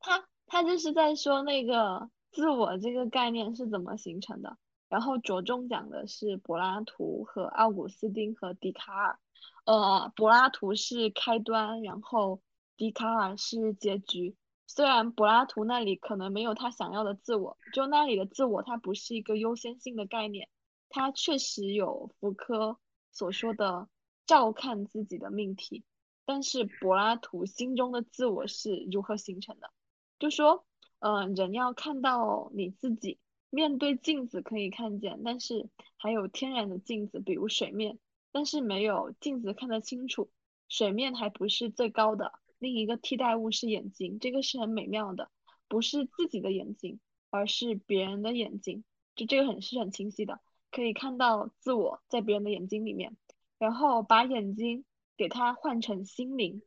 [0.00, 9.18] 他他就是在说那个自我这个概念是怎么形成的，然后着重讲的是柏拉图和奥古斯丁和笛卡尔，
[9.64, 12.40] 呃，柏拉图是开端，然后
[12.76, 14.36] 笛卡尔是结局。
[14.66, 20.48] 虽然柏拉图那里可能没有他想要的自我，就那里的自我它不是一个优先性的概念，
[20.88, 22.78] 它确实有福柯
[23.12, 23.88] 所说的
[24.26, 25.84] 照看自己的命题，
[26.24, 29.70] 但是柏拉图心中的自我是如何形成的？
[30.18, 30.64] 就说，
[30.98, 33.18] 呃，人要看到你自己，
[33.50, 37.98] 面对镜子可以看见，但是还有天然的镜子，比如水面，
[38.34, 40.28] 但是没有镜子看得清楚，
[40.68, 45.30] 水面还不是最高的，另一个替代物是眼睛，这个是很美妙的，
[45.68, 46.98] 不是自己的眼睛，
[47.30, 48.82] 而是别人的眼睛，
[49.14, 50.40] 就这个很是很清晰的，
[50.72, 53.16] 可以看到自我在别人的眼睛里面，
[53.58, 54.84] 然后把眼睛
[55.16, 56.60] 给它换成心灵，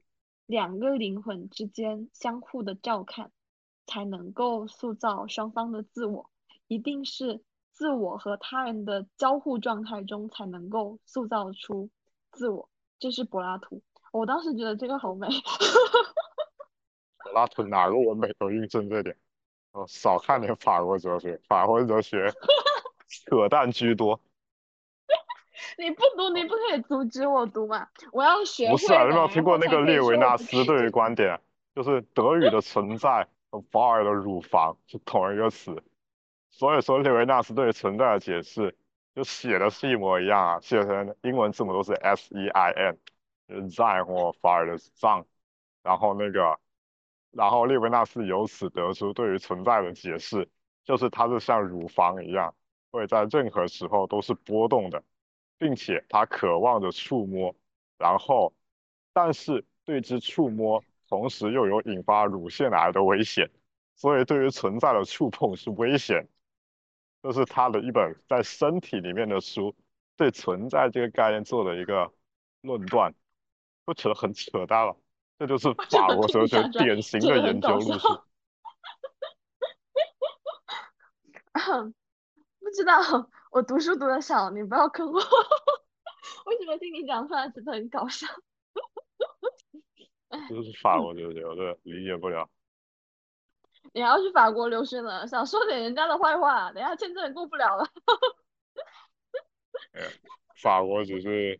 [0.45, 3.31] 两个灵魂之间相互的照看。
[3.89, 6.29] 才能够塑造双方的自我，
[6.67, 7.41] 一定是
[7.77, 11.91] 自我和他人的交互状态中才能够塑造出
[12.31, 12.67] 自我。
[12.97, 15.27] 这是柏拉图，我当时觉得这个好美。
[17.19, 19.15] 柏拉图哪个文本都印证这点。
[19.73, 22.33] 哦，少看点法国哲学，法国哲学
[23.07, 24.19] 扯淡居多。
[25.77, 27.87] 你不读，你不可以阻止我读嘛？
[28.11, 31.39] 我要学不是啊，的有没有听过那个列维纳斯对于于观点，
[31.75, 35.83] 就是德语的存在和保尔的乳房是同一个词，
[36.57, 38.75] 所以说列维纳斯对于存在的解释
[39.13, 42.97] 就写的是一模一样啊，写成英文字母都是 S E I N，
[43.47, 45.23] 就是 Sein 或法尔的 Sein，
[45.83, 46.59] 然后那个，
[47.29, 50.49] 然后列维纳斯由此得出对于存在的解释，
[50.83, 52.55] 就是它是像乳房一样，
[52.89, 55.03] 会在任何时候都是波动的，
[55.59, 57.55] 并且它渴望着触摸，
[57.99, 58.51] 然后，
[59.13, 63.47] 但是对之触摸，同时又有引发乳腺癌的危险，
[63.95, 66.27] 所以对于存在的触碰是危险。
[67.21, 69.75] 这是他的一本在身体里面的书，
[70.15, 72.13] 对存在这个概念做的一个
[72.61, 73.13] 论断，
[73.85, 74.95] 不觉得很扯淡了？
[75.39, 78.07] 这就是法国哲学典型的研究路数。
[82.59, 85.19] 不知道，我读书读的少，你不要坑我。
[86.45, 88.27] 为什么听你讲出来觉得很搞笑？
[90.49, 92.49] 这是法国 哲学，我这理解不了。
[93.97, 97.83] 你还要去法国留学呢，想说点人家的坏话，等下签证也过不了了。
[100.61, 101.59] 法国只是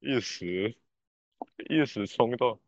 [0.00, 0.74] 一时
[1.68, 2.58] 一时冲动。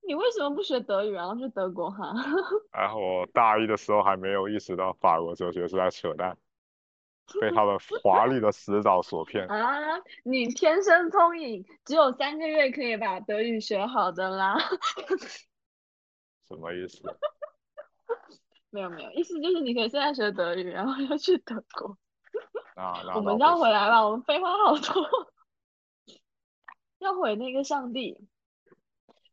[0.00, 2.12] 你为什么不学德语，然后去德国哈？
[2.76, 6.36] 然后我大一的时候还没有意识到法国哲学是在扯淡，
[7.40, 9.46] 被他的华丽的辞藻所骗。
[9.46, 9.78] 啊，
[10.24, 14.58] 你天生聪颖，只有三个月可以把德语学好的啦。
[16.46, 17.00] 什么意思？
[18.74, 21.96] 没有没有，意思就是你可以现在学德语，然后要去德国。
[22.74, 25.08] 啊，那 我们绕回来了，我们废话好多。
[26.98, 28.18] 要回那个上帝，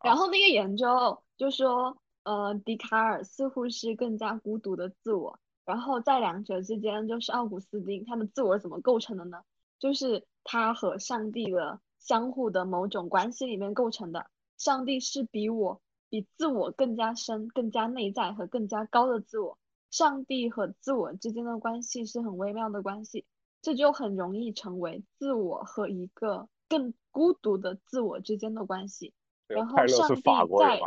[0.04, 9.42] 然后那个研究就说，呃，笛卡尔似乎是更加孤独的自我，然后在两者之间就是奥古斯丁，他的自我是怎么构成的呢？
[9.80, 14.28] 就是他和上帝的相互的某种关系里面构成的。
[14.58, 19.58] 上帝是比我比自我更加深、更加内在和更加高的自我。
[19.90, 23.26] 上帝和自我之间的关系是很微妙的关系，
[23.62, 29.14] 这就很容易成为自我和一个更孤独的自我之间的关系。
[29.48, 30.78] 然后上帝在法国人？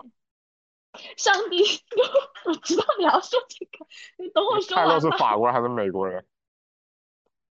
[1.16, 1.62] 上帝，
[2.46, 3.86] 我知道你要说这个，
[4.18, 5.10] 你等我说完泰勒是。
[5.18, 6.24] 法国人还是美国人？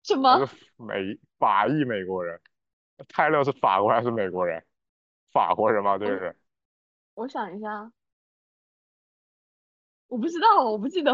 [0.03, 0.45] 什么？
[0.45, 2.39] 是美法裔美国人？
[3.09, 4.63] 泰勒是法国还是美国人？
[5.31, 5.97] 法国人吗？
[5.97, 6.35] 这个我人？
[7.15, 7.91] 我想一下，
[10.07, 11.11] 我不知道，我不记得。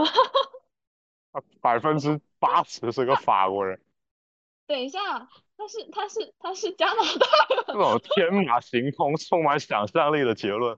[1.32, 3.82] 他 百分之八十是个法国人。
[4.66, 7.28] 等一下，他是他是他是加拿大
[7.68, 10.78] 这，种天马行空、充满想象力的结论，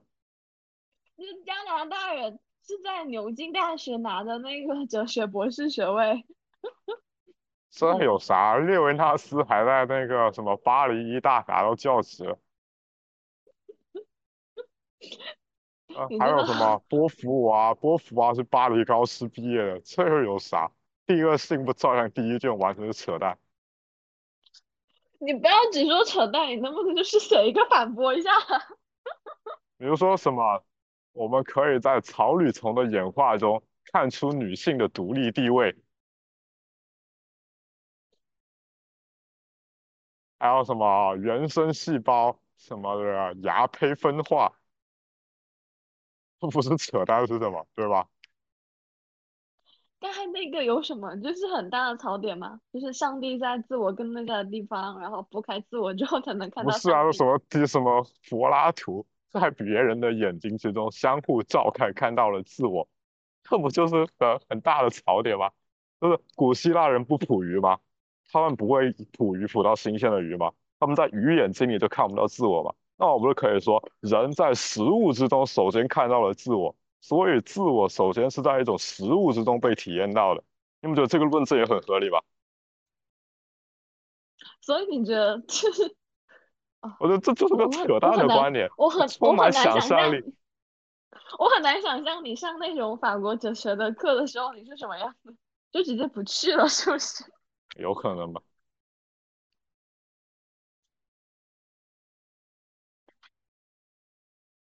[1.18, 6.26] 是加拿大人，是在牛津大学拿的那个哲学博士学位。
[7.70, 8.56] 这有啥？
[8.58, 12.38] 列维纳斯还在那个什么巴黎一大拿到教职了。
[15.94, 17.74] 啊，还有什么波伏娃？
[17.74, 20.70] 波伏娃是巴黎高师毕业的，这又有啥？
[21.04, 23.38] 第二性不照样第一卷，完全是扯淡。
[25.18, 28.30] 你不要只说扯淡，你能不能就是写一个反驳一下？
[29.78, 30.64] 比如说什么，
[31.12, 35.76] 我们可以在草履虫的演化中看出女性的独立地位，
[40.38, 44.61] 还有什么原生细胞什么的芽胚分化，这
[46.50, 47.66] 不是扯淡是什么？
[47.74, 48.08] 对吧？
[50.00, 51.14] 刚才那个有什么？
[51.16, 62.88] 就是很大的槽点嘛，就是上帝在自我跟那个地方，然后拨开自我之后才能看到不是啊，什么第什么柏拉图在别人的眼睛之中相互照看，看到了自我，
[63.44, 65.52] 这不就是很很大的槽点吗？
[66.00, 67.78] 就是古希腊人不捕鱼吗？
[68.32, 70.52] 他们不会捕鱼捕到新鲜的鱼吗？
[70.80, 72.74] 他们在鱼眼睛里就看不到自我吗？
[73.02, 80.44] 那我不是可以说，人在食物之中首先看到了自我，所以自我首先是在一种食物之中被体验到的。
[80.80, 82.22] 你们觉得这个论证也很合理吧？
[84.60, 85.96] 所以你觉得就是
[87.00, 90.22] 我觉得这就是个扯淡的观点，我很充满想象力。
[91.40, 95.34] 我很难想象你上那种法国哲学的课的时候你是什么样子，
[95.72, 97.24] 就直接不去了，是不是？
[97.74, 98.40] 有可能吧？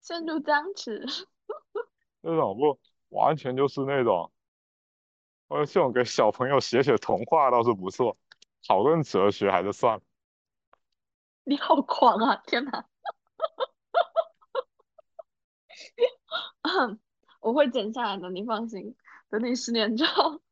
[0.04, 1.02] 陷入僵持。
[2.20, 2.78] 那种不
[3.08, 4.30] 完全就是那种，
[5.48, 8.18] 我，这种给小朋友写写童话倒是不错，
[8.68, 10.02] 讨论哲学还是算了。
[11.44, 12.36] 你好狂啊！
[12.46, 12.86] 天哪！
[17.40, 18.94] 我会剪下来的，你放心。
[19.30, 20.42] 等你十年之后，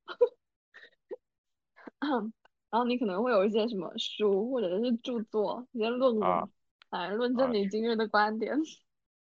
[2.00, 6.48] 然后你可能会有一些什么书或者是著作、一些论文啊
[6.88, 8.54] 来论啊证你今日的观点。
[8.54, 8.58] 啊，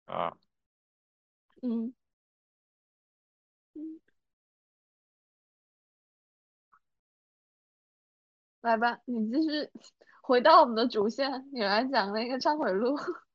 [0.08, 0.32] 嗯
[1.62, 1.92] 嗯，
[8.60, 9.70] 来吧，你继续
[10.22, 12.96] 回到我们的主线，你来讲那个忏悔录。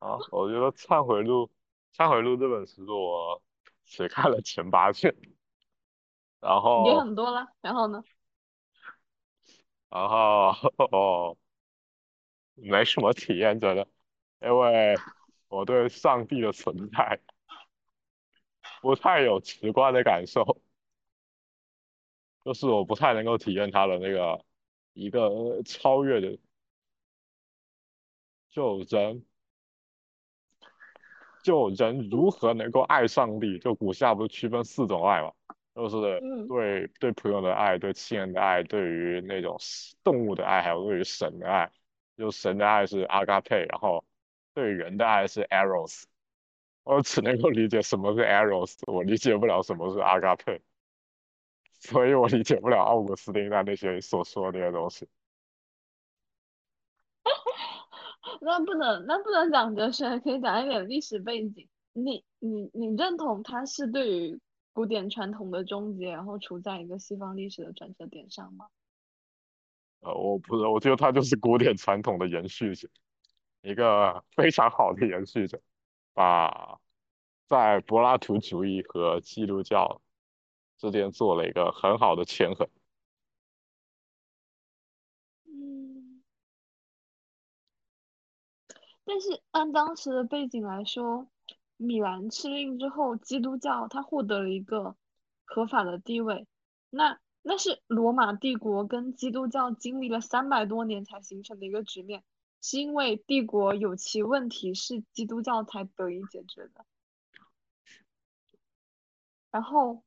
[0.00, 1.46] 啊，我觉得《忏悔录》
[1.96, 3.42] 《忏悔录》这本书我
[3.84, 5.14] 只看了前八卷，
[6.40, 8.02] 然后也后很多了，然后呢？
[9.88, 10.48] 然后
[10.90, 11.36] 哦，
[12.54, 13.86] 没什么体验觉得，
[14.42, 14.96] 因为
[15.54, 17.20] 我对上帝的存在
[18.82, 20.60] 不太有直观的感受，
[22.44, 24.44] 就是我不太能够体验他的那个
[24.94, 26.36] 一个呃超越的，
[28.50, 29.24] 就人
[31.44, 33.58] 就人如何能够爱上帝？
[33.60, 35.32] 就古希腊不是区分四种爱嘛，
[35.74, 39.56] 就是嗯对对朋友的爱、对亲人的爱、对于那种
[40.02, 41.70] 动物的爱，还有对于神的爱。
[42.16, 44.04] 就神的爱是阿嘎佩，然后
[44.54, 46.04] 对人的爱是 eros。
[46.84, 50.62] 我只能够理解什么是 eros，我理解不了什么是阿嘎佩，
[51.80, 55.08] 所以我理解不了奥古斯丁他那些所说的那些东西。
[58.40, 61.68] 那不能，那不能讲哲学，可以讲一点历史背景。
[61.94, 64.40] 你你你认同它是对于
[64.72, 68.66] 古典传统的终结，然后处在一个西方历史的转折点上吗？
[70.00, 72.88] 呃，我不是，我觉得他就是古典传统的延续者，
[73.64, 75.60] 一个 非常好的延续者，
[76.12, 76.78] 把
[77.46, 80.02] 在柏拉图主义和基督教
[80.76, 82.68] 之间做了一个很好的权衡。
[85.46, 86.22] 嗯，
[89.04, 91.28] 但是按当时的背景来说，
[91.78, 94.94] 米兰敕令之后，基督教它获得了一个
[95.44, 96.46] 合法的地位，
[96.90, 102.24] 那那是罗马帝国跟基督教经历了三百多年才形成的一个局面，
[102.64, 106.86] 是因为帝国有其问题，是基督教才得以解决的。
[109.50, 110.02] 然后，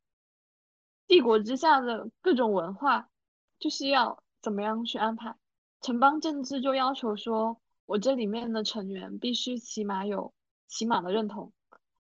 [1.06, 3.12] 帝国之下的各种文化，
[3.60, 5.38] 就是要怎么样去安排？
[5.82, 10.34] 城邦政治就要求说，我这里面的成员必须起码有
[10.68, 11.54] 起码的认同。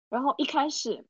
[0.10, 1.06] 然后一开始，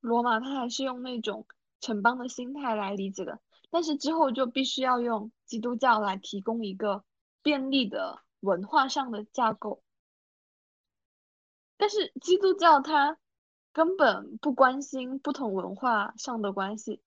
[0.00, 1.46] 罗马它还是用那种
[1.80, 3.40] 城邦的心态来理解的，
[3.70, 7.02] 但是之后就必须要用基督教来提供一个
[7.42, 9.82] 便利的文化上的架构。
[11.76, 13.18] 但是基督教它
[13.72, 17.00] 根本不关心不同文化上的关系，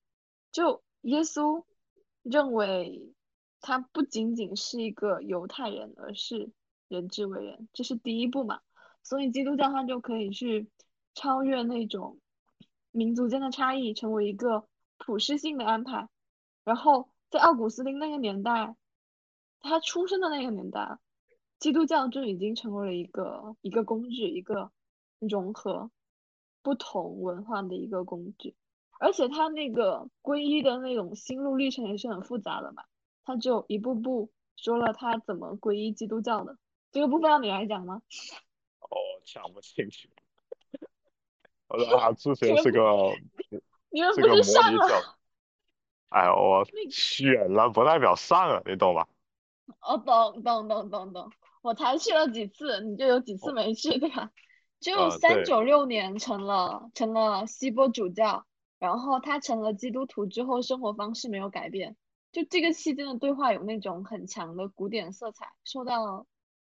[0.50, 1.64] 就耶稣
[2.22, 3.14] 认为
[3.60, 6.50] 他不仅仅是一个犹太人，而是
[6.88, 8.60] 人之为人，这是第一步嘛。
[9.02, 10.70] 所以基督教它就可以去
[11.14, 12.18] 超越那种
[12.90, 14.66] 民族间的差异，成为一个
[14.96, 16.08] 普世性的安排。
[16.64, 18.76] 然后在奥古斯丁那个年代，
[19.60, 20.98] 他出生的那个年代，
[21.62, 24.72] 基督教就已经成为了一个一个工具，一个
[25.20, 25.92] 融合
[26.60, 28.56] 不同文化的一个工具。
[28.98, 32.82] 而且他那个皈依的那种心路历程也是很复杂的嘛，
[33.24, 36.58] 他就一步步说了他怎么皈依基督教的。
[36.90, 38.02] 这个部分让你来讲吗？
[38.80, 40.10] 哦，讲不进去。
[41.68, 42.80] 我说他 之前是个
[43.90, 45.16] 你们不是上 了？，
[46.08, 49.06] 哎，我选了不代表上了，你懂吧？
[49.80, 51.32] 哦，懂懂懂懂懂，
[51.62, 54.30] 我才去了几次，你就有几次哦没去，对吧？
[54.80, 58.44] 就三九六年成了成了锡波主教，
[58.80, 61.96] 然后他成了基督徒之后，生活方式没有改变。
[62.32, 66.26] 就这个期间的对话有那种很强的古典色彩，受到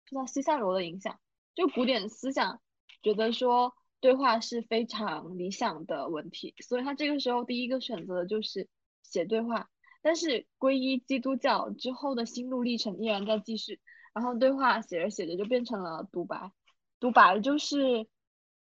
[0.05, 1.19] 受到西塞罗的影响，
[1.53, 2.61] 就古典思想
[3.01, 8.69] 觉得说对话是非常理想的文体，所以他这个时候第一个选择的就是
[9.03, 9.67] 写对话。
[10.01, 13.81] 但是皈依基督教之后的心路历程依然在继续，
[14.17, 16.51] 然后对话写着写着就变成了独白，
[16.99, 18.07] 独白就是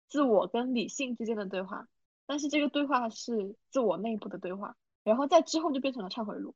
[0.07, 1.87] 自我跟理性之间的对话，
[2.25, 6.55] 但是这个对话是自我内部的对话，然后在之后就变成了忏悔录。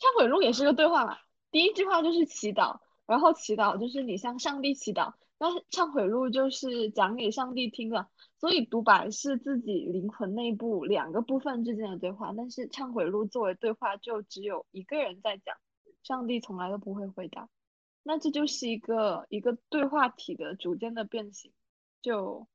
[0.00, 1.16] 忏悔录也是个对话嘛，
[1.52, 8.08] 第一句话就是祈祷，然后祈祷就是你向上帝祈祷，那忏悔录就是讲给上帝听的，
[8.40, 15.56] 所以独白是自己灵魂内部两个部分之间的对话，但是忏悔录作为对话就只有一个人在讲，
[16.02, 17.48] 上帝从来都不会回答，
[18.02, 21.52] 那这就是一个一个对话体的逐渐的变形，
[22.00, 22.46] 就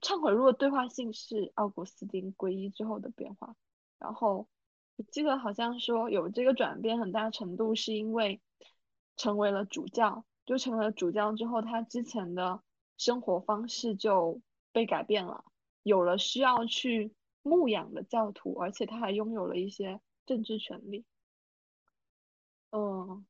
[0.00, 3.56] 忏悔录的对话性是奥古斯丁皈依之后的变化，
[3.98, 4.48] 然后
[4.96, 8.40] 我记得好像说有这个转变，很大程度是因为
[9.16, 12.62] 成为了主教，就成了主教之后，他之前的
[12.96, 14.40] 生活方式就
[14.72, 15.44] 被改变了，
[15.82, 17.12] 有了需要去
[17.42, 21.04] 牧养的教徒，而且他还拥有了一些政治权利。
[22.72, 23.24] 嗯，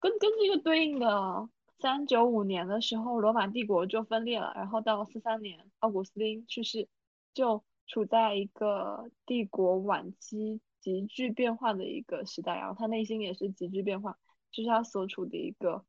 [0.00, 1.48] 跟跟这个对应的，
[1.80, 6.88] 三九五年的时候，罗马帝国就分裂了，然后到四三年，奥古斯丁去世，
[7.34, 14.16] 就处在一个帝国晚期急剧变化的一个时代，然后他内心也是急剧变化，
[14.52, 15.84] 就是他所处的一个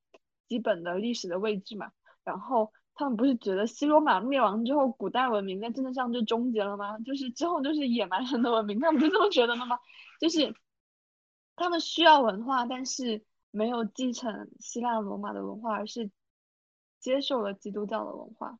[0.48, 1.92] 基本的历史的位置嘛。
[2.24, 6.98] 然后他们不是觉得西罗马灭亡之后，古代文明在政治上就终结了吗？
[7.00, 9.78] 就是之后就是野蛮人的文明，他们不是这么觉得的吗？
[10.20, 10.54] 就是
[11.60, 16.10] 他们需要文化，但是没有继承希腊罗马的文化，而是
[16.99, 18.57] 接受了基督教的文化。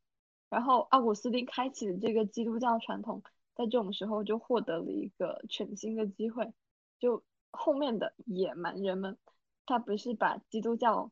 [0.50, 3.22] 然后奥古斯丁开启的这个基督教传统，
[3.54, 6.52] 在这种时候就获得了一个全新的机会。
[6.98, 9.16] 就后面的野蛮人们，
[9.64, 11.10] 他不是把基督教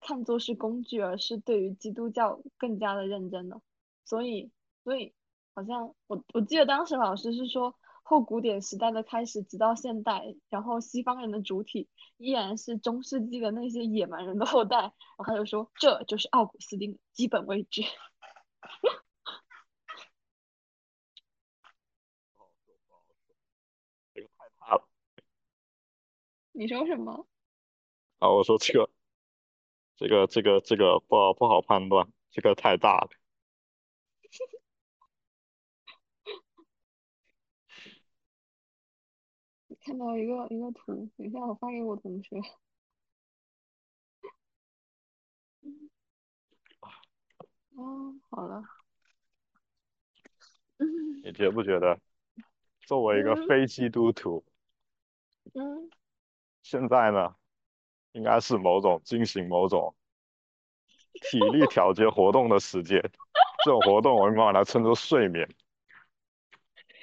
[0.00, 3.62] 看作是工具，而是对于基督教更加的认真了。
[4.04, 4.50] 所以，
[4.82, 5.14] 所以
[5.54, 7.76] 好像我我记得当时老师是说，
[8.08, 14.78] 后古典时代的开始，直到现代，然后西方人的主体依然是中世纪的那些野蛮人的后代。
[14.78, 17.82] 然后他就说，这就是奥古斯丁的基本位置。
[24.14, 24.88] 这个太大了
[26.52, 27.26] 你说什么？
[28.20, 28.30] 啊！
[28.30, 28.88] 我说这个
[29.98, 33.17] 这个这个这个不好不好判断，这个太大了。
[39.88, 42.36] 看到一个一个图，等一下我发给我同学。
[47.74, 48.62] 哦，好了。
[50.76, 50.86] 嗯
[51.24, 51.98] 你觉不觉得，
[52.86, 54.44] 作为一个嗯非基督徒，
[55.54, 55.88] 嗯，
[56.62, 57.34] 现在呢，
[58.12, 59.96] 应该是某种进行某种
[61.14, 63.00] 体力调节活动的时间。
[63.64, 65.48] 这种活动我们把它称作睡眠。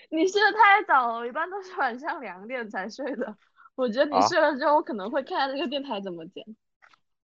[0.09, 3.35] 你睡得太早了，我一般都是晚上两点才睡的。
[3.75, 6.43] 我觉得你啊睡了之后，我可能会看下这个电台怎么剪。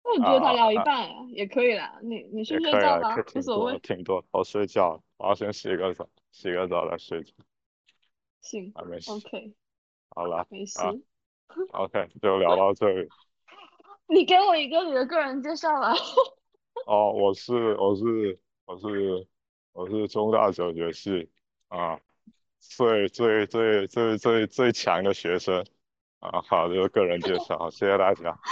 [0.03, 1.99] 那我觉得才啊聊一啊半啊，也可以啦。
[2.01, 3.79] 你你睡睡觉吧无所谓。
[3.79, 4.25] 挺多。
[4.31, 7.33] 我睡觉，我要先洗个澡，洗个澡再睡觉。
[8.41, 9.11] 行还没洗。
[9.11, 9.53] ，OK，
[10.09, 10.81] 好了没事。
[10.81, 10.91] 啊
[11.73, 13.07] ，OK，就聊到这里。
[14.07, 15.93] 你给我一个你的个人介绍吧。
[16.87, 19.27] 哦，我是我是我是
[19.71, 21.29] 我是中大哲学系
[21.67, 21.99] 啊，
[22.61, 25.65] 最最最最最最强的学生
[26.19, 28.39] 啊，好，这个个人介绍，谢谢大家。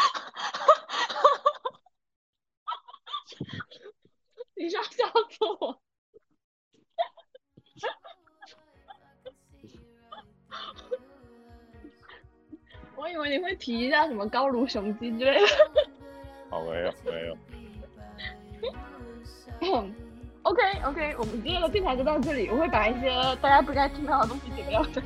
[4.56, 5.80] 你说笑死我。
[12.98, 15.48] 我以为你会提一下什么高卢雄鸡之类的。
[20.90, 25.04] OK 我们今天的电台就到这里，我会把一些大家不该听到的东西剪掉的。